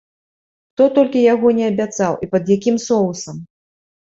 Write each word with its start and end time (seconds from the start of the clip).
Хто 0.71 0.87
толькі 0.95 1.21
яго 1.33 1.47
не 1.57 1.67
абяцаў 1.73 2.17
і 2.27 2.31
пад 2.33 2.43
якім 2.57 2.75
соусам! 2.89 3.37